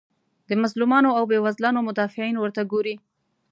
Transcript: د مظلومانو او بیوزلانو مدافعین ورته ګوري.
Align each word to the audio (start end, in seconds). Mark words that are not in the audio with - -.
د 0.49 0.51
مظلومانو 0.61 1.09
او 1.17 1.23
بیوزلانو 1.31 1.85
مدافعین 1.89 2.35
ورته 2.39 2.61
ګوري. 2.71 2.95